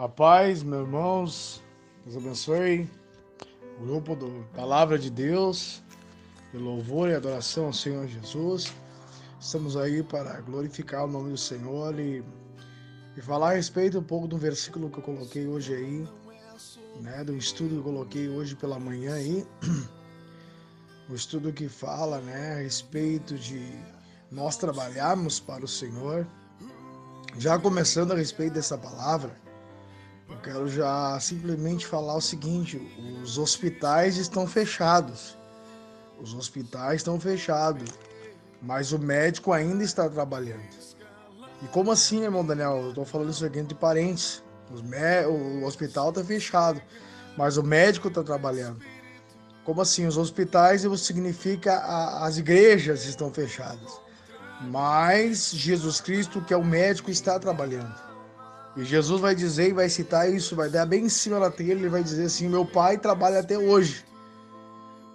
A 0.00 0.08
paz, 0.08 0.62
meus 0.62 0.86
irmãos, 0.86 1.62
Deus 2.06 2.16
abençoe 2.16 2.90
o 3.78 3.84
grupo 3.84 4.16
do 4.16 4.46
Palavra 4.56 4.98
de 4.98 5.10
Deus, 5.10 5.82
de 6.50 6.56
louvor 6.56 7.10
e 7.10 7.14
adoração 7.14 7.66
ao 7.66 7.72
Senhor 7.74 8.08
Jesus. 8.08 8.72
Estamos 9.38 9.76
aí 9.76 10.02
para 10.02 10.40
glorificar 10.40 11.04
o 11.04 11.06
nome 11.06 11.32
do 11.32 11.36
Senhor 11.36 12.00
e, 12.00 12.24
e 13.14 13.20
falar 13.20 13.50
a 13.50 13.54
respeito 13.56 13.98
um 13.98 14.02
pouco 14.02 14.26
do 14.26 14.38
versículo 14.38 14.88
que 14.88 15.00
eu 15.00 15.02
coloquei 15.02 15.46
hoje 15.46 15.74
aí, 15.74 16.08
né, 17.02 17.22
do 17.22 17.36
estudo 17.36 17.68
que 17.68 17.76
eu 17.76 17.82
coloquei 17.82 18.26
hoje 18.26 18.56
pela 18.56 18.78
manhã 18.78 19.16
aí. 19.16 19.46
O 21.10 21.12
estudo 21.14 21.52
que 21.52 21.68
fala, 21.68 22.22
né, 22.22 22.54
a 22.54 22.62
respeito 22.62 23.34
de 23.34 23.70
nós 24.30 24.56
trabalharmos 24.56 25.38
para 25.38 25.62
o 25.62 25.68
Senhor. 25.68 26.26
Já 27.36 27.58
começando 27.58 28.12
a 28.12 28.16
respeito 28.16 28.54
dessa 28.54 28.78
palavra, 28.78 29.36
quero 30.40 30.68
já 30.68 31.18
simplesmente 31.20 31.86
falar 31.86 32.16
o 32.16 32.20
seguinte: 32.20 32.78
os 33.22 33.38
hospitais 33.38 34.16
estão 34.16 34.46
fechados. 34.46 35.38
Os 36.20 36.34
hospitais 36.34 36.96
estão 36.96 37.18
fechados, 37.18 37.88
mas 38.60 38.92
o 38.92 38.98
médico 38.98 39.52
ainda 39.52 39.82
está 39.82 40.08
trabalhando. 40.08 40.62
E 41.62 41.66
como 41.68 41.90
assim, 41.90 42.22
irmão 42.22 42.44
Daniel? 42.44 42.76
Eu 42.82 42.88
estou 42.90 43.04
falando 43.04 43.30
isso 43.30 43.44
aqui 43.44 43.58
entre 43.58 43.74
parentes. 43.74 44.42
O 44.70 45.64
hospital 45.64 46.10
está 46.10 46.22
fechado, 46.22 46.80
mas 47.36 47.56
o 47.56 47.62
médico 47.62 48.08
está 48.08 48.22
trabalhando. 48.22 48.80
Como 49.64 49.80
assim? 49.80 50.06
Os 50.06 50.16
hospitais 50.16 50.84
isso 50.84 50.96
significa 50.98 51.78
as 52.22 52.38
igrejas 52.38 53.04
estão 53.04 53.32
fechadas. 53.32 54.00
Mas 54.62 55.50
Jesus 55.50 56.00
Cristo, 56.00 56.42
que 56.42 56.52
é 56.52 56.56
o 56.56 56.64
médico, 56.64 57.10
está 57.10 57.38
trabalhando. 57.38 58.09
E 58.76 58.84
Jesus 58.84 59.20
vai 59.20 59.34
dizer 59.34 59.70
e 59.70 59.72
vai 59.72 59.88
citar 59.88 60.32
isso, 60.32 60.54
vai 60.54 60.68
dar 60.68 60.86
bem 60.86 61.04
em 61.04 61.08
cima 61.08 61.40
da 61.40 61.50
trilha, 61.50 61.72
ele 61.72 61.88
vai 61.88 62.02
dizer 62.02 62.26
assim: 62.26 62.48
Meu 62.48 62.64
pai 62.64 62.98
trabalha 62.98 63.40
até 63.40 63.58
hoje. 63.58 64.04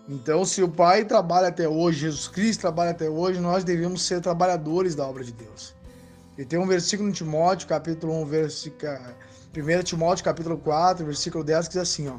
Então, 0.08 0.46
se 0.46 0.62
o 0.62 0.68
pai 0.68 1.04
trabalha 1.06 1.48
até 1.48 1.68
hoje, 1.68 2.02
Jesus 2.02 2.28
Cristo 2.28 2.62
trabalha 2.62 2.92
até 2.92 3.10
hoje, 3.10 3.40
nós 3.40 3.64
devemos 3.64 4.04
ser 4.04 4.22
trabalhadores 4.22 4.94
da 4.94 5.08
obra 5.08 5.24
de 5.24 5.32
Deus. 5.32 5.74
E 6.38 6.44
tem 6.44 6.60
um 6.60 6.68
versículo 6.68 7.10
em 7.10 7.14
Timóteo, 7.14 7.68
capítulo 7.68 8.14
1, 8.22 8.26
versículo, 8.26 8.92
1 9.56 9.84
Timóteo, 9.84 10.26
capítulo 10.26 10.58
4, 10.58 11.06
versículo 11.06 11.44
10, 11.44 11.68
que 11.70 11.74
diz 11.76 11.82
assim: 11.82 12.10
ó, 12.10 12.18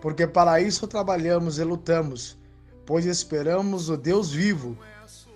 Porque 0.00 0.26
para 0.26 0.58
isso 0.60 0.86
trabalhamos 0.86 1.58
e 1.58 1.64
lutamos, 1.64 2.38
pois 2.86 3.04
esperamos 3.04 3.90
o 3.90 3.96
Deus 3.96 4.32
vivo, 4.32 4.76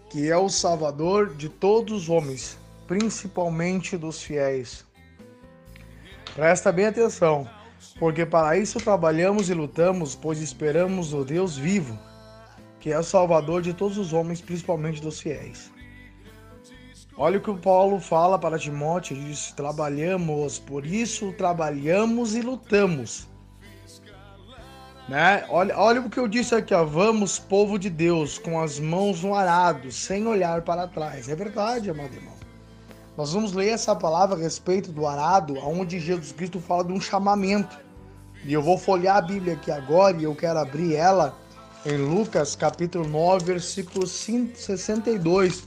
que 0.09 0.31
é 0.31 0.37
o 0.37 0.48
Salvador 0.48 1.34
de 1.34 1.51
todos 1.51 2.05
os 2.05 2.09
homens, 2.09 2.57
principalmente 2.87 3.98
dos 3.98 4.23
fiéis. 4.23 4.86
Presta 6.37 6.70
bem 6.70 6.84
atenção, 6.84 7.48
porque 7.98 8.27
para 8.27 8.59
isso 8.59 8.79
trabalhamos 8.79 9.48
e 9.48 9.55
lutamos, 9.55 10.15
pois 10.15 10.39
esperamos 10.39 11.15
o 11.15 11.25
Deus 11.25 11.56
vivo, 11.56 11.98
que 12.79 12.92
é 12.92 12.98
o 12.98 13.03
Salvador 13.03 13.62
de 13.62 13.73
todos 13.73 13.97
os 13.97 14.12
homens, 14.12 14.42
principalmente 14.42 15.01
dos 15.01 15.19
fiéis. 15.19 15.73
Olha 17.17 17.39
o 17.39 17.41
que 17.41 17.51
o 17.51 17.57
Paulo 17.57 17.98
fala 17.98 18.39
para 18.39 18.59
Timóteo, 18.59 19.17
ele 19.17 19.31
diz: 19.31 19.51
trabalhamos, 19.53 20.59
por 20.59 20.84
isso 20.84 21.33
trabalhamos 21.33 22.37
e 22.37 22.42
lutamos. 22.42 23.27
Né? 25.09 25.47
Olha, 25.48 25.79
olha 25.79 26.01
o 26.03 26.11
que 26.11 26.20
eu 26.20 26.29
disse 26.29 26.55
aqui, 26.55 26.75
ó. 26.75 26.84
vamos, 26.84 27.39
povo 27.39 27.79
de 27.79 27.89
Deus, 27.89 28.37
com 28.37 28.61
as 28.61 28.79
mãos 28.79 29.23
no 29.23 29.34
arado, 29.34 29.91
sem 29.91 30.27
olhar 30.27 30.61
para 30.61 30.87
trás. 30.87 31.31
É 31.31 31.34
verdade, 31.34 31.89
amado 31.89 32.14
irmão. 32.14 32.36
Nós 33.17 33.33
vamos 33.33 33.53
ler 33.53 33.70
essa 33.70 33.97
palavra 33.97 34.36
a 34.36 34.39
respeito 34.39 34.92
do 34.92 35.06
arado, 35.06 35.56
onde 35.59 35.98
Jesus 35.98 36.33
Cristo 36.33 36.61
fala 36.61 36.84
de 36.84 36.92
um 36.92 37.00
chamamento. 37.00 37.78
E 38.45 38.52
eu 38.52 38.63
vou 38.63 38.77
folhear 38.77 39.17
a 39.17 39.23
Bíblia 39.23 39.55
aqui 39.55 39.70
agora 39.70 40.17
e 40.17 40.24
eu 40.24 40.35
quero 40.35 40.58
abrir 40.58 40.95
ela 40.95 41.35
em 41.85 41.96
Lucas 41.96 42.55
capítulo 42.55 43.08
9, 43.08 43.45
versículo 43.45 44.07
62, 44.07 45.64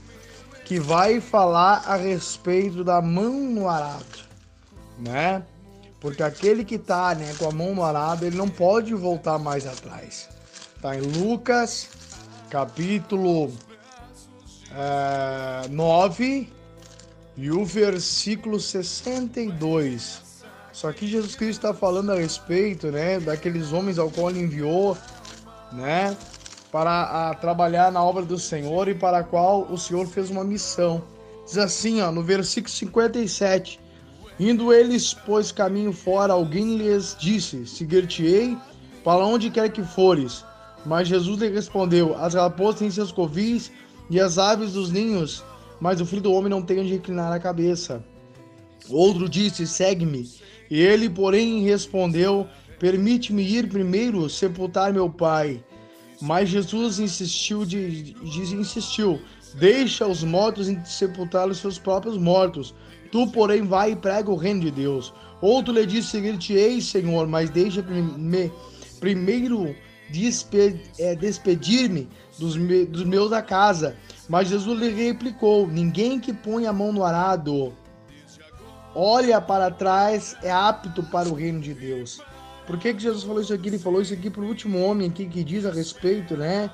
que 0.64 0.78
vai 0.78 1.20
falar 1.20 1.82
a 1.86 1.96
respeito 1.96 2.84
da 2.84 3.02
mão 3.02 3.32
no 3.32 3.68
arado, 3.68 4.04
né? 4.98 5.42
Porque 5.98 6.22
aquele 6.22 6.64
que 6.64 6.76
está 6.76 7.14
né, 7.14 7.34
com 7.38 7.48
a 7.48 7.52
mão 7.52 7.74
no 7.74 7.82
arado, 7.82 8.24
ele 8.24 8.36
não 8.36 8.48
pode 8.48 8.94
voltar 8.94 9.38
mais 9.38 9.66
atrás. 9.66 10.28
Está 10.76 10.96
em 10.96 11.00
Lucas 11.00 11.88
capítulo 12.48 13.52
é, 14.72 15.68
9, 15.68 16.50
e 17.40 17.50
o 17.50 17.64
versículo 17.64 18.60
62. 18.60 20.44
Só 20.72 20.92
que 20.92 21.06
Jesus 21.06 21.34
Cristo 21.34 21.66
está 21.66 21.72
falando 21.72 22.12
a 22.12 22.14
respeito, 22.14 22.88
né, 22.88 23.18
daqueles 23.18 23.72
homens 23.72 23.98
ao 23.98 24.10
qual 24.10 24.28
ele 24.28 24.40
enviou, 24.40 24.96
né, 25.72 26.14
para 26.70 27.30
a, 27.30 27.34
trabalhar 27.34 27.90
na 27.90 28.04
obra 28.04 28.22
do 28.22 28.38
Senhor 28.38 28.88
e 28.88 28.94
para 28.94 29.18
a 29.18 29.24
qual 29.24 29.66
o 29.70 29.78
Senhor 29.78 30.06
fez 30.06 30.28
uma 30.28 30.44
missão. 30.44 31.02
Diz 31.46 31.56
assim, 31.56 32.02
ó, 32.02 32.12
no 32.12 32.22
versículo 32.22 32.72
57. 32.72 33.80
Indo 34.38 34.72
eles, 34.72 35.14
pois, 35.14 35.50
caminho 35.50 35.92
fora, 35.94 36.34
alguém 36.34 36.76
lhes 36.76 37.16
disse: 37.18 37.66
Seguir-te-ei 37.66 38.56
para 39.02 39.24
onde 39.24 39.50
quer 39.50 39.70
que 39.70 39.82
fores. 39.82 40.44
Mas 40.86 41.08
Jesus 41.08 41.38
lhe 41.40 41.48
respondeu: 41.48 42.16
As 42.16 42.34
raposas 42.34 42.78
têm 42.78 42.90
seus 42.90 43.12
covis 43.12 43.70
e 44.08 44.18
as 44.18 44.38
aves 44.38 44.72
dos 44.72 44.90
ninhos, 44.90 45.44
mas 45.80 46.00
o 46.00 46.06
filho 46.06 46.22
do 46.22 46.32
homem 46.32 46.50
não 46.50 46.62
tem 46.62 46.80
onde 46.80 46.92
reclinar 46.92 47.32
a 47.32 47.38
cabeça. 47.38 48.04
Outro 48.88 49.28
disse: 49.28 49.66
Segue-me. 49.66 50.30
E 50.70 50.80
ele, 50.80 51.08
porém, 51.08 51.62
respondeu: 51.62 52.46
Permite-me 52.78 53.42
ir 53.42 53.68
primeiro 53.68 54.28
sepultar 54.28 54.92
meu 54.92 55.08
pai. 55.08 55.62
Mas 56.20 56.50
Jesus 56.50 56.98
insistiu, 56.98 57.64
de, 57.64 58.12
de, 58.12 58.54
insistiu: 58.54 59.20
Deixa 59.54 60.06
os 60.06 60.22
mortos 60.22 60.68
sepultar 60.84 61.48
os 61.48 61.58
seus 61.58 61.78
próprios 61.78 62.18
mortos. 62.18 62.74
Tu, 63.10 63.26
porém, 63.28 63.62
vai 63.62 63.92
e 63.92 63.96
prega 63.96 64.30
o 64.30 64.36
reino 64.36 64.60
de 64.60 64.70
Deus. 64.70 65.12
Outro 65.40 65.72
lhe 65.72 65.86
disse: 65.86 66.10
Seguir-te-ei, 66.10 66.80
Senhor, 66.80 67.26
mas 67.26 67.50
deixa-me 67.50 68.52
primeiro 69.00 69.74
é, 70.98 71.14
despedir-me 71.14 72.08
dos, 72.38 72.56
me, 72.56 72.84
dos 72.84 73.04
meus 73.04 73.30
da 73.30 73.40
casa. 73.40 73.96
Mas 74.30 74.46
Jesus 74.46 74.78
lhe 74.78 74.90
replicou: 74.90 75.66
Ninguém 75.66 76.20
que 76.20 76.32
põe 76.32 76.64
a 76.64 76.72
mão 76.72 76.92
no 76.92 77.02
arado 77.02 77.72
olha 78.94 79.40
para 79.40 79.72
trás 79.72 80.36
é 80.40 80.52
apto 80.52 81.02
para 81.02 81.28
o 81.28 81.34
reino 81.34 81.60
de 81.60 81.74
Deus. 81.74 82.22
Por 82.64 82.78
que, 82.78 82.94
que 82.94 83.00
Jesus 83.00 83.24
falou 83.24 83.42
isso 83.42 83.52
aqui? 83.52 83.66
Ele 83.66 83.78
falou 83.78 84.00
isso 84.00 84.14
aqui 84.14 84.30
para 84.30 84.42
o 84.42 84.46
último 84.46 84.80
homem 84.80 85.08
aqui 85.08 85.26
que 85.26 85.42
diz 85.42 85.66
a 85.66 85.72
respeito, 85.72 86.36
né? 86.36 86.70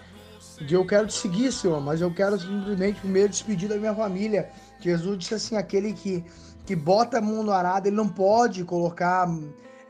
De 0.60 0.74
eu 0.74 0.86
quero 0.86 1.06
te 1.06 1.14
seguir, 1.14 1.50
Senhor, 1.50 1.80
mas 1.80 2.02
eu 2.02 2.12
quero 2.12 2.38
simplesmente 2.38 3.00
primeiro 3.00 3.30
despedir 3.30 3.70
da 3.70 3.76
minha 3.76 3.94
família. 3.94 4.50
Jesus 4.78 5.16
disse 5.16 5.34
assim: 5.34 5.56
aquele 5.56 5.94
que, 5.94 6.22
que 6.66 6.76
bota 6.76 7.16
a 7.16 7.22
mão 7.22 7.42
no 7.42 7.52
arado, 7.52 7.86
ele 7.86 7.96
não 7.96 8.08
pode 8.08 8.64
colocar 8.64 9.26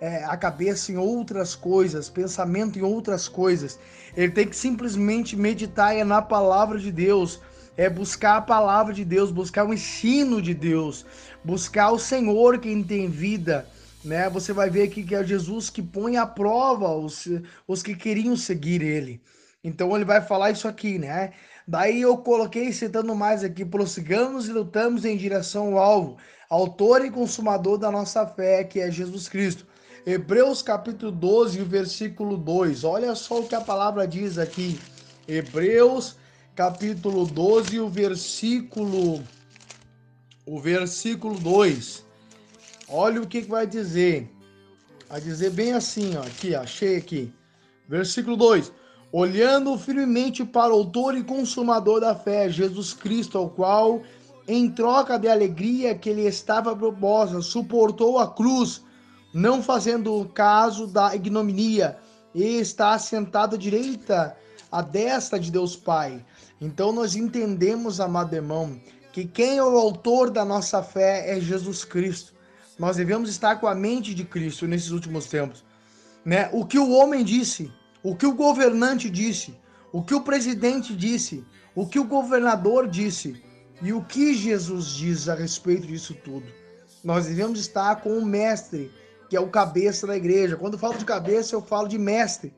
é, 0.00 0.24
a 0.24 0.36
cabeça 0.36 0.92
em 0.92 0.96
outras 0.96 1.56
coisas, 1.56 2.08
pensamento 2.08 2.78
em 2.78 2.82
outras 2.82 3.28
coisas. 3.28 3.76
Ele 4.16 4.30
tem 4.30 4.46
que 4.46 4.54
simplesmente 4.54 5.34
meditar 5.34 5.92
na 6.04 6.22
palavra 6.22 6.78
de 6.78 6.92
Deus, 6.92 7.40
é 7.76 7.90
buscar 7.90 8.36
a 8.36 8.42
palavra 8.42 8.94
de 8.94 9.04
Deus, 9.04 9.30
buscar 9.30 9.64
o 9.64 9.74
ensino 9.74 10.40
de 10.40 10.54
Deus, 10.54 11.04
buscar 11.44 11.90
o 11.90 11.98
Senhor 11.98 12.58
quem 12.58 12.82
tem 12.82 13.08
vida. 13.08 13.66
Né? 14.04 14.28
Você 14.30 14.52
vai 14.52 14.70
ver 14.70 14.84
aqui 14.84 15.02
que 15.02 15.14
é 15.14 15.24
Jesus 15.24 15.68
que 15.68 15.82
põe 15.82 16.16
à 16.16 16.26
prova 16.26 16.94
os, 16.94 17.28
os 17.66 17.82
que 17.82 17.94
queriam 17.94 18.36
seguir 18.36 18.82
ele. 18.82 19.20
Então 19.62 19.94
ele 19.96 20.04
vai 20.04 20.22
falar 20.22 20.52
isso 20.52 20.68
aqui, 20.68 20.96
né? 20.96 21.32
Daí 21.66 22.00
eu 22.00 22.16
coloquei 22.18 22.72
citando 22.72 23.12
mais 23.16 23.42
aqui: 23.42 23.64
prossigamos 23.64 24.48
e 24.48 24.52
lutamos 24.52 25.04
em 25.04 25.16
direção 25.16 25.72
ao 25.72 25.78
alvo, 25.78 26.16
autor 26.48 27.04
e 27.04 27.10
consumador 27.10 27.76
da 27.76 27.90
nossa 27.90 28.24
fé, 28.24 28.62
que 28.62 28.78
é 28.78 28.92
Jesus 28.92 29.28
Cristo. 29.28 29.66
Hebreus 30.06 30.62
capítulo 30.62 31.10
12, 31.10 31.64
versículo 31.64 32.36
2. 32.36 32.84
Olha 32.84 33.12
só 33.16 33.40
o 33.40 33.48
que 33.48 33.56
a 33.56 33.60
palavra 33.60 34.06
diz 34.06 34.38
aqui. 34.38 34.78
Hebreus 35.26 36.16
capítulo 36.56 37.26
12, 37.26 37.78
o 37.80 37.88
versículo 37.90 39.22
o 40.46 40.58
versículo 40.58 41.38
2. 41.38 42.02
Olha 42.88 43.20
o 43.20 43.26
que, 43.26 43.42
que 43.42 43.50
vai 43.50 43.66
dizer. 43.66 44.32
Vai 45.06 45.20
dizer 45.20 45.50
bem 45.50 45.74
assim, 45.74 46.16
ó, 46.16 46.22
aqui, 46.22 46.54
achei 46.54 46.96
aqui. 46.96 47.30
Versículo 47.86 48.38
2. 48.38 48.72
Olhando 49.12 49.76
firmemente 49.76 50.46
para 50.46 50.72
o 50.72 50.78
autor 50.78 51.14
e 51.14 51.22
consumador 51.22 52.00
da 52.00 52.14
fé, 52.14 52.48
Jesus 52.48 52.94
Cristo, 52.94 53.36
ao 53.36 53.50
qual, 53.50 54.00
em 54.48 54.70
troca 54.70 55.18
de 55.18 55.28
alegria 55.28 55.94
que 55.94 56.12
lhe 56.12 56.26
estava 56.26 56.74
proposta, 56.74 57.42
suportou 57.42 58.18
a 58.18 58.32
cruz, 58.32 58.82
não 59.34 59.62
fazendo 59.62 60.24
caso 60.32 60.86
da 60.86 61.14
ignominia, 61.14 61.98
e 62.34 62.42
está 62.58 62.98
sentado 62.98 63.56
à 63.56 63.58
direita, 63.58 64.36
à 64.76 64.82
destra 64.82 65.40
de 65.40 65.50
Deus 65.50 65.74
Pai. 65.74 66.22
Então 66.60 66.92
nós 66.92 67.16
entendemos, 67.16 67.98
amado 67.98 68.34
irmão, 68.34 68.78
que 69.10 69.24
quem 69.24 69.56
é 69.56 69.64
o 69.64 69.78
autor 69.78 70.30
da 70.30 70.44
nossa 70.44 70.82
fé 70.82 71.34
é 71.34 71.40
Jesus 71.40 71.82
Cristo. 71.82 72.34
Nós 72.78 72.96
devemos 72.96 73.30
estar 73.30 73.56
com 73.56 73.66
a 73.66 73.74
mente 73.74 74.14
de 74.14 74.22
Cristo 74.22 74.66
nesses 74.66 74.90
últimos 74.90 75.26
tempos. 75.26 75.64
Né? 76.22 76.50
O 76.52 76.66
que 76.66 76.78
o 76.78 76.90
homem 76.90 77.24
disse, 77.24 77.72
o 78.02 78.14
que 78.14 78.26
o 78.26 78.34
governante 78.34 79.08
disse, 79.08 79.54
o 79.90 80.02
que 80.02 80.14
o 80.14 80.20
presidente 80.20 80.94
disse, 80.94 81.42
o 81.74 81.86
que 81.86 81.98
o 81.98 82.04
governador 82.04 82.86
disse 82.86 83.42
e 83.80 83.94
o 83.94 84.04
que 84.04 84.34
Jesus 84.34 84.88
diz 84.88 85.26
a 85.26 85.34
respeito 85.34 85.86
disso 85.86 86.14
tudo. 86.22 86.46
Nós 87.02 87.24
devemos 87.24 87.58
estar 87.60 88.02
com 88.02 88.18
o 88.18 88.26
mestre, 88.26 88.92
que 89.30 89.36
é 89.36 89.40
o 89.40 89.48
cabeça 89.48 90.06
da 90.06 90.16
igreja. 90.16 90.56
Quando 90.56 90.74
eu 90.74 90.78
falo 90.78 90.98
de 90.98 91.04
cabeça, 91.06 91.54
eu 91.54 91.62
falo 91.62 91.88
de 91.88 91.98
mestre. 91.98 92.52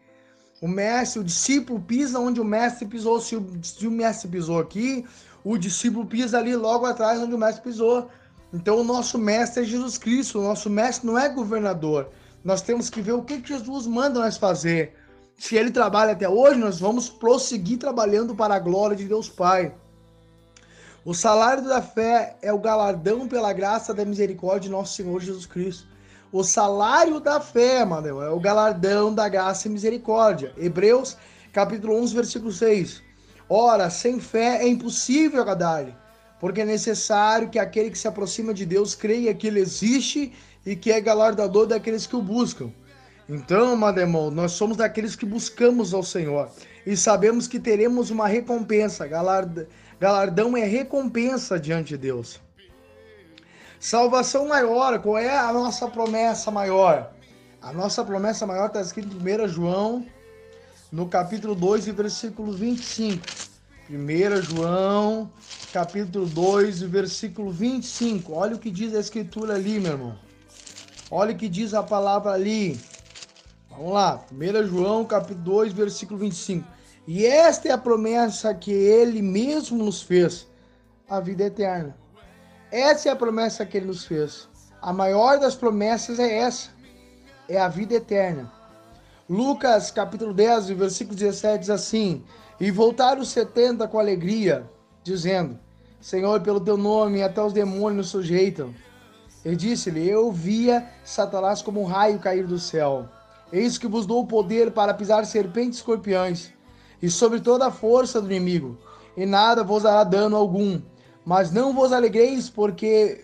O 0.60 0.66
mestre, 0.66 1.20
o 1.20 1.25
discípulo 1.25 1.81
pisa 1.81 2.19
onde 2.19 2.40
o 2.40 2.44
mestre 2.44 2.87
pisou. 2.87 3.20
Se 3.20 3.37
o, 3.37 3.46
se 3.62 3.87
o 3.87 3.90
mestre 3.90 4.28
pisou 4.28 4.58
aqui, 4.58 5.05
o 5.44 5.56
discípulo 5.56 6.05
pisa 6.05 6.38
ali 6.38 6.56
logo 6.56 6.84
atrás 6.84 7.20
onde 7.20 7.34
o 7.34 7.38
mestre 7.38 7.62
pisou. 7.62 8.10
Então, 8.52 8.81
o 8.81 8.84
nosso 8.84 9.19
mestre 9.19 9.62
é 9.62 9.66
Jesus 9.66 9.99
Cristo, 9.99 10.40
o 10.40 10.43
nosso 10.43 10.69
mestre 10.70 11.06
não 11.06 11.19
é 11.19 11.28
governador. 11.28 12.08
Nós 12.43 12.62
temos 12.62 12.88
que 12.88 13.00
ver 13.00 13.12
o 13.12 13.22
que 13.22 13.43
Jesus 13.44 13.87
manda 13.87 14.20
nós 14.20 14.37
fazer. 14.37 14.94
Se 15.37 15.55
ele 15.55 15.70
trabalha 15.70 16.12
até 16.12 16.28
hoje, 16.28 16.58
nós 16.58 16.81
vamos 16.81 17.08
prosseguir 17.08 17.78
trabalhando 17.78 18.34
para 18.34 18.55
a 18.55 18.58
glória 18.58 18.96
de 18.96 19.05
Deus 19.05 19.28
Pai. 19.28 19.72
O 21.05 21.14
salário 21.14 21.64
da 21.64 21.81
fé 21.81 22.37
é 22.43 22.52
o 22.52 22.58
galardão 22.58 23.28
pela 23.28 23.52
graça 23.52 23.94
da 23.94 24.05
misericórdia 24.05 24.62
de 24.62 24.70
nosso 24.70 24.94
Senhor 24.94 25.20
Jesus 25.20 25.46
Cristo. 25.46 25.87
O 26.30 26.44
salário 26.44 27.20
da 27.20 27.40
fé, 27.40 27.84
mano, 27.84 28.22
é 28.22 28.30
o 28.30 28.40
galardão 28.40 29.14
da 29.14 29.28
graça 29.28 29.69
e 29.69 29.70
misericórdia. 29.70 30.52
Hebreus, 30.56 31.16
capítulo 31.52 31.96
11, 32.00 32.14
versículo 32.14 32.52
6. 32.52 33.02
Ora, 33.48 33.88
sem 33.88 34.20
fé 34.20 34.62
é 34.62 34.69
impossível 34.69 35.40
agradar-lhe 35.40 35.94
porque 36.40 36.60
é 36.60 36.64
necessário 36.64 37.48
que 37.48 37.58
aquele 37.58 37.90
que 37.90 37.98
se 37.98 38.08
aproxima 38.08 38.54
de 38.54 38.64
Deus 38.64 38.94
creia 38.94 39.34
que 39.34 39.46
ele 39.46 39.60
existe 39.60 40.32
e 40.64 40.76
que 40.76 40.92
é 40.92 41.00
galardador 41.00 41.66
daqueles 41.66 42.06
que 42.06 42.16
o 42.16 42.22
buscam. 42.22 42.70
Então, 43.28 43.76
Mademão, 43.76 44.31
nós 44.31 44.52
somos 44.52 44.76
daqueles 44.76 45.14
que 45.14 45.26
buscamos 45.26 45.92
ao 45.92 46.02
Senhor 46.02 46.50
e 46.86 46.96
sabemos 46.96 47.46
que 47.46 47.58
teremos 47.58 48.10
uma 48.10 48.26
recompensa. 48.26 49.06
Galardão 50.00 50.56
é 50.56 50.64
recompensa 50.64 51.58
diante 51.58 51.88
de 51.88 51.98
Deus. 51.98 52.40
Salvação 53.80 54.48
maior, 54.48 54.98
qual 55.00 55.19
é 55.19 55.38
a 55.38 55.52
nossa 55.52 55.86
promessa 55.86 56.50
maior? 56.50 57.12
A 57.62 57.72
nossa 57.72 58.04
promessa 58.04 58.44
maior 58.44 58.66
está 58.66 58.80
escrita 58.80 59.08
em 59.14 59.44
1 59.44 59.48
João, 59.48 60.04
no 60.90 61.06
capítulo 61.06 61.54
2, 61.54 61.86
versículo 61.86 62.52
25. 62.52 63.25
1 63.88 64.42
João, 64.42 65.30
capítulo 65.72 66.26
2, 66.26 66.82
versículo 66.82 67.52
25. 67.52 68.32
Olha 68.32 68.56
o 68.56 68.58
que 68.58 68.70
diz 68.70 68.94
a 68.96 69.00
escritura 69.00 69.54
ali, 69.54 69.78
meu 69.78 69.92
irmão. 69.92 70.19
Olha 71.08 71.32
o 71.32 71.38
que 71.38 71.48
diz 71.48 71.72
a 71.72 71.82
palavra 71.82 72.32
ali. 72.32 72.81
Vamos 73.70 73.92
lá. 73.92 74.24
1 74.32 74.66
João, 74.66 75.04
capítulo 75.04 75.44
2, 75.44 75.72
versículo 75.72 76.19
25. 76.19 76.66
E 77.06 77.24
esta 77.24 77.69
é 77.69 77.70
a 77.70 77.78
promessa 77.78 78.52
que 78.52 78.72
ele 78.72 79.22
mesmo 79.22 79.84
nos 79.84 80.02
fez, 80.02 80.48
a 81.08 81.20
vida 81.20 81.44
eterna. 81.44 81.96
Essa 82.70 83.09
é 83.09 83.12
a 83.12 83.17
promessa 83.17 83.65
que 83.65 83.79
ele 83.79 83.87
nos 83.87 84.05
fez. 84.05 84.47
A 84.82 84.93
maior 84.93 85.38
das 85.38 85.55
promessas 85.55 86.19
é 86.19 86.38
essa, 86.38 86.70
é 87.49 87.59
a 87.59 87.67
vida 87.67 87.94
eterna. 87.94 88.53
Lucas 89.29 89.91
capítulo 89.91 90.35
10, 90.35 90.70
versículo 90.70 91.17
17 91.17 91.61
diz 91.61 91.70
assim: 91.70 92.23
E 92.61 92.70
voltaram 92.70 93.23
os 93.23 93.31
setenta 93.31 93.88
com 93.88 93.99
alegria, 93.99 94.69
dizendo: 95.03 95.59
Senhor, 95.99 96.41
pelo 96.43 96.61
teu 96.61 96.76
nome 96.76 97.23
até 97.23 97.43
os 97.43 97.55
demônios 97.55 97.97
nos 97.97 98.09
sujeitam. 98.11 98.75
Ele 99.43 99.56
disse-lhe: 99.56 100.06
Eu 100.06 100.31
via 100.31 100.87
Satanás 101.03 101.62
como 101.62 101.81
um 101.81 101.87
raio 101.87 102.19
cair 102.19 102.47
do 102.47 102.59
céu. 102.59 103.09
Eis 103.50 103.79
que 103.79 103.87
vos 103.87 104.05
dou 104.05 104.23
o 104.23 104.26
poder 104.26 104.73
para 104.73 104.93
pisar 104.93 105.25
serpentes 105.25 105.79
e 105.79 105.81
escorpiões, 105.81 106.53
e 107.00 107.09
sobre 107.09 107.41
toda 107.41 107.67
a 107.67 107.70
força 107.70 108.20
do 108.20 108.26
inimigo, 108.26 108.76
e 109.17 109.25
nada 109.25 109.65
vos 109.65 109.85
dará 109.85 110.05
dano 110.05 110.37
algum. 110.37 110.79
Mas 111.28 111.52
não 111.52 111.75
vos 111.75 111.92
alegreis, 111.92 112.48
porque 112.48 113.22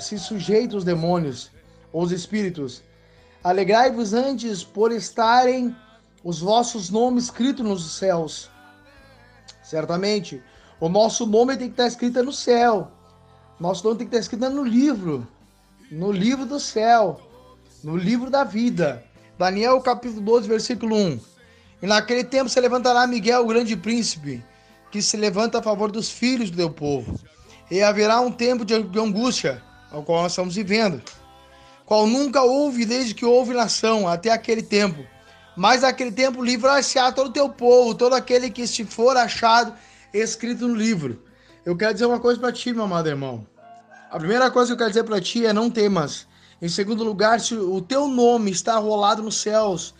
se 0.00 0.18
sujeitam 0.18 0.78
os 0.78 0.84
demônios, 0.84 1.50
os 1.92 2.10
espíritos 2.10 2.82
Alegrai-vos 3.44 4.14
antes 4.14 4.64
por 4.64 4.90
estarem 4.90 5.76
os 6.24 6.40
vossos 6.40 6.88
nomes 6.88 7.24
escritos 7.24 7.62
nos 7.62 7.98
céus. 7.98 8.50
Certamente, 9.62 10.42
o 10.80 10.88
nosso 10.88 11.26
nome 11.26 11.54
tem 11.58 11.66
que 11.66 11.74
estar 11.74 11.86
escrito 11.86 12.22
no 12.22 12.32
céu. 12.32 12.90
Nosso 13.60 13.84
nome 13.84 13.98
tem 13.98 14.08
que 14.08 14.16
estar 14.16 14.22
escrito 14.22 14.48
no 14.48 14.64
livro, 14.64 15.28
no 15.90 16.10
livro 16.10 16.46
do 16.46 16.58
céu, 16.58 17.20
no 17.82 17.98
livro 17.98 18.30
da 18.30 18.44
vida. 18.44 19.04
Daniel 19.38 19.78
capítulo 19.82 20.22
12, 20.22 20.48
versículo 20.48 20.96
1. 20.96 21.20
E 21.82 21.86
naquele 21.86 22.24
tempo 22.24 22.48
se 22.48 22.58
levantará 22.58 23.06
Miguel, 23.06 23.42
o 23.42 23.46
grande 23.46 23.76
príncipe, 23.76 24.42
que 24.90 25.02
se 25.02 25.18
levanta 25.18 25.58
a 25.58 25.62
favor 25.62 25.92
dos 25.92 26.08
filhos 26.08 26.50
do 26.50 26.56
teu 26.56 26.70
povo. 26.70 27.14
E 27.70 27.82
haverá 27.82 28.20
um 28.20 28.30
tempo 28.30 28.64
de 28.64 28.74
angústia, 28.98 29.62
ao 29.90 30.02
qual 30.02 30.22
nós 30.22 30.32
estamos 30.32 30.54
vivendo 30.54 31.02
qual 31.86 32.06
nunca 32.06 32.42
houve 32.42 32.84
desde 32.84 33.14
que 33.14 33.24
houve 33.24 33.52
nação, 33.52 34.08
até 34.08 34.30
aquele 34.30 34.62
tempo. 34.62 35.04
Mas 35.56 35.84
aquele 35.84 36.10
tempo 36.10 36.42
livrar-se-á 36.42 37.12
todo 37.12 37.28
o 37.28 37.32
teu 37.32 37.48
povo, 37.48 37.94
todo 37.94 38.14
aquele 38.14 38.50
que 38.50 38.66
se 38.66 38.84
for 38.84 39.16
achado 39.16 39.74
escrito 40.12 40.66
no 40.66 40.74
livro. 40.74 41.22
Eu 41.64 41.76
quero 41.76 41.92
dizer 41.92 42.06
uma 42.06 42.18
coisa 42.18 42.40
para 42.40 42.52
ti, 42.52 42.72
meu 42.72 42.84
amado 42.84 43.08
irmão. 43.08 43.46
A 44.10 44.18
primeira 44.18 44.50
coisa 44.50 44.68
que 44.68 44.72
eu 44.72 44.78
quero 44.78 44.90
dizer 44.90 45.04
para 45.04 45.20
ti 45.20 45.46
é 45.46 45.52
não 45.52 45.70
temas. 45.70 46.26
Em 46.60 46.68
segundo 46.68 47.04
lugar, 47.04 47.40
se 47.40 47.54
o 47.54 47.80
teu 47.80 48.08
nome 48.08 48.50
está 48.50 48.76
rolado 48.78 49.22
nos 49.22 49.36
céus, 49.36 49.94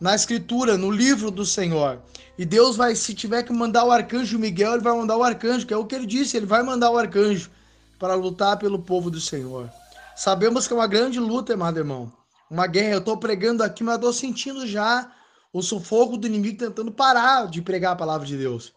na 0.00 0.14
escritura, 0.14 0.76
no 0.76 0.90
livro 0.90 1.30
do 1.30 1.44
Senhor. 1.44 2.00
E 2.36 2.44
Deus 2.44 2.76
vai, 2.76 2.94
se 2.96 3.14
tiver 3.14 3.42
que 3.42 3.52
mandar 3.52 3.84
o 3.84 3.90
arcanjo 3.90 4.38
Miguel, 4.38 4.72
ele 4.72 4.82
vai 4.82 4.96
mandar 4.96 5.16
o 5.16 5.22
arcanjo, 5.22 5.66
que 5.66 5.74
é 5.74 5.76
o 5.76 5.84
que 5.84 5.94
ele 5.94 6.06
disse, 6.06 6.36
ele 6.36 6.46
vai 6.46 6.62
mandar 6.62 6.90
o 6.90 6.98
arcanjo 6.98 7.50
para 7.98 8.14
lutar 8.14 8.58
pelo 8.58 8.78
povo 8.78 9.10
do 9.10 9.20
Senhor. 9.20 9.70
Sabemos 10.16 10.66
que 10.66 10.72
é 10.72 10.76
uma 10.76 10.86
grande 10.86 11.18
luta, 11.18 11.54
amado 11.54 11.78
irmão. 11.78 12.12
Uma 12.50 12.66
guerra. 12.66 12.94
Eu 12.94 12.98
estou 12.98 13.16
pregando 13.16 13.62
aqui, 13.62 13.82
mas 13.82 13.96
estou 13.96 14.12
sentindo 14.12 14.66
já 14.66 15.10
o 15.52 15.62
sufoco 15.62 16.16
do 16.16 16.26
inimigo 16.26 16.58
tentando 16.58 16.90
parar 16.90 17.48
de 17.48 17.62
pregar 17.62 17.92
a 17.92 17.96
palavra 17.96 18.26
de 18.26 18.36
Deus. 18.36 18.72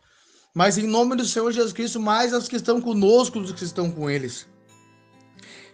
Mas 0.54 0.78
em 0.78 0.88
nome 0.88 1.16
do 1.16 1.26
Senhor 1.26 1.52
Jesus 1.52 1.74
Cristo, 1.74 2.00
mais 2.00 2.34
aos 2.34 2.48
que 2.48 2.56
estão 2.56 2.82
conosco 2.82 3.40
do 3.40 3.54
que 3.54 3.64
estão 3.64 3.92
com 3.92 4.10
eles. 4.10 4.48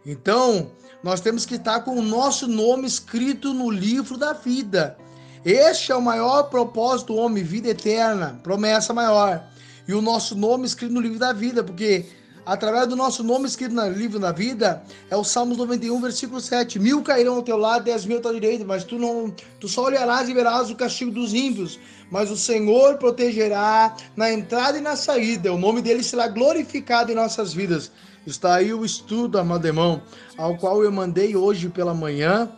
Então, 0.05 0.71
nós 1.01 1.21
temos 1.21 1.45
que 1.45 1.55
estar 1.55 1.81
com 1.81 1.97
o 1.97 2.01
nosso 2.01 2.47
nome 2.47 2.87
escrito 2.87 3.53
no 3.53 3.69
livro 3.69 4.17
da 4.17 4.33
vida. 4.33 4.97
Este 5.45 5.91
é 5.91 5.95
o 5.95 6.01
maior 6.01 6.43
propósito 6.43 7.13
do 7.13 7.19
homem, 7.19 7.43
vida 7.43 7.67
eterna, 7.67 8.39
promessa 8.41 8.93
maior. 8.93 9.43
E 9.85 9.93
o 9.93 10.01
nosso 10.01 10.37
nome 10.37 10.65
escrito 10.65 10.93
no 10.93 11.01
livro 11.01 11.19
da 11.19 11.33
vida, 11.33 11.61
porque 11.61 12.05
através 12.45 12.87
do 12.87 12.95
nosso 12.95 13.21
nome 13.25 13.45
escrito 13.45 13.75
no 13.75 13.89
livro 13.89 14.19
da 14.19 14.31
vida, 14.31 14.81
é 15.09 15.17
o 15.17 15.23
Salmos 15.23 15.57
91, 15.57 15.99
versículo 15.99 16.39
7. 16.39 16.79
Mil 16.79 17.01
cairão 17.01 17.35
ao 17.35 17.43
teu 17.43 17.57
lado, 17.57 17.83
dez 17.83 18.05
mil 18.05 18.19
à 18.19 18.21
tua 18.21 18.33
direita, 18.33 18.63
mas 18.63 18.85
tu 18.85 18.97
não, 18.97 19.35
tu 19.59 19.67
só 19.67 19.83
olharás 19.83 20.29
e 20.29 20.33
verás 20.33 20.69
o 20.69 20.75
castigo 20.75 21.11
dos 21.11 21.33
ímpios. 21.33 21.77
Mas 22.09 22.31
o 22.31 22.37
Senhor 22.37 22.97
protegerá 22.97 23.97
na 24.15 24.31
entrada 24.31 24.77
e 24.77 24.81
na 24.81 24.95
saída. 24.95 25.51
O 25.51 25.57
nome 25.57 25.81
dele 25.81 26.03
será 26.03 26.29
glorificado 26.29 27.11
em 27.11 27.15
nossas 27.15 27.53
vidas. 27.53 27.91
Está 28.25 28.55
aí 28.55 28.73
o 28.73 28.85
estudo, 28.85 29.37
amado 29.37 29.67
irmão, 29.67 30.01
ao 30.37 30.55
qual 30.55 30.81
eu 30.81 30.91
mandei 30.91 31.35
hoje 31.35 31.67
pela 31.67 31.93
manhã. 31.93 32.49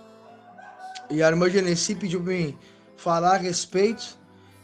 E 1.10 1.24
a 1.24 1.28
irmã 1.28 1.50
Genesi 1.50 1.96
pediu 1.96 2.22
para 2.22 2.34
mim 2.34 2.56
falar 2.98 3.36
a 3.36 3.38
respeito. 3.38 4.18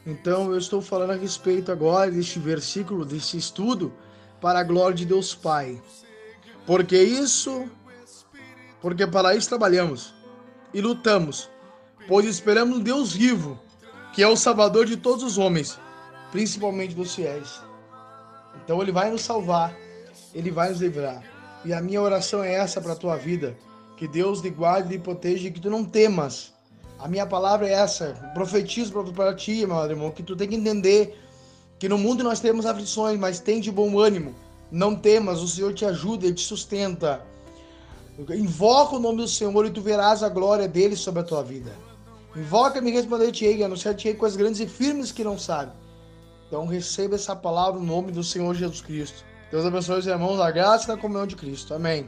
Então 0.06 0.52
eu 0.52 0.58
estou 0.58 0.82
falando 0.82 1.12
a 1.12 1.16
respeito 1.16 1.72
agora 1.72 2.10
deste 2.10 2.40
versículo, 2.40 3.06
desse 3.06 3.38
estudo 3.38 3.94
para 4.40 4.60
a 4.60 4.64
glória 4.64 4.96
de 4.96 5.06
Deus 5.06 5.36
Pai. 5.36 5.82
Porque 6.66 6.98
isso, 6.98 7.70
porque 8.82 9.06
para 9.06 9.36
isso 9.36 9.50
trabalhamos 9.50 10.14
e 10.74 10.82
lutamos, 10.82 11.50
pois 12.08 12.26
esperamos 12.26 12.78
um 12.78 12.82
Deus 12.82 13.14
vivo, 13.14 13.60
que 14.14 14.24
é 14.24 14.28
o 14.28 14.36
Salvador 14.36 14.86
de 14.86 14.98
todos 14.98 15.24
os 15.24 15.38
homens, 15.38 15.80
principalmente 16.32 16.96
dos 16.96 17.14
fiéis. 17.14 17.62
Então 18.64 18.82
ele 18.82 18.92
vai 18.92 19.12
nos 19.12 19.22
salvar, 19.22 19.76
ele 20.34 20.52
vai 20.52 20.70
nos 20.70 20.82
livrar. 20.82 21.24
E 21.64 21.74
a 21.74 21.82
minha 21.82 22.02
oração 22.02 22.44
é 22.44 22.54
essa 22.54 22.82
para 22.82 22.94
a 22.94 22.96
tua 22.96 23.16
vida, 23.16 23.56
que 23.98 24.08
Deus 24.08 24.42
te 24.42 24.50
guarde 24.50 24.96
e 24.96 25.00
proteja 25.00 25.48
e 25.48 25.52
que 25.52 25.60
tu 25.60 25.70
não 25.70 25.86
temas. 25.86 26.54
A 27.02 27.08
minha 27.08 27.26
palavra 27.26 27.68
é 27.68 27.74
essa, 27.74 28.14
profetizo 28.36 28.94
para 29.14 29.34
ti, 29.34 29.66
meu 29.66 29.84
irmão, 29.86 30.12
que 30.12 30.22
tu 30.22 30.36
tem 30.36 30.48
que 30.48 30.56
entender 30.56 31.20
que 31.80 31.90
no 31.90 31.98
mundo 31.98 32.24
nós 32.24 32.40
temos 32.40 32.64
aflições, 32.68 33.20
mas 33.20 33.40
tem 33.40 33.60
de 33.60 33.72
bom 33.72 33.98
ânimo. 33.98 34.36
Não 34.72 34.96
temas, 34.96 35.42
o 35.42 35.48
Senhor 35.48 35.74
te 35.74 35.84
ajuda, 35.84 36.28
Ele 36.28 36.36
te 36.36 36.44
sustenta. 36.44 37.26
Invoca 38.30 38.98
o 38.98 39.00
nome 39.00 39.18
do 39.18 39.28
Senhor 39.28 39.66
e 39.66 39.72
tu 39.72 39.82
verás 39.82 40.22
a 40.22 40.30
glória 40.30 40.68
dele 40.68 40.96
sobre 40.96 41.22
a 41.22 41.24
tua 41.24 41.44
vida. 41.44 41.72
Invoca-me 42.36 42.92
e 42.92 42.94
responder-te-ei, 42.94 43.64
anunciar-te-ei 43.64 44.14
coisas 44.14 44.38
grandes 44.38 44.60
e 44.62 44.68
firmes 44.68 45.12
que 45.12 45.24
não 45.24 45.40
sabe. 45.40 45.72
Então 46.48 46.68
receba 46.68 47.16
essa 47.16 47.36
palavra 47.36 47.80
no 47.80 47.86
nome 47.86 48.12
do 48.12 48.24
Senhor 48.24 48.54
Jesus 48.54 48.82
Cristo. 48.82 49.26
Deus 49.50 49.66
abençoe 49.66 50.00
os 50.00 50.08
irmãos, 50.08 50.40
a 50.40 50.52
graça 50.52 50.92
e 50.92 50.94
a 50.94 50.98
comunhão 50.98 51.26
de 51.26 51.36
Cristo. 51.36 51.74
Amém. 51.74 52.08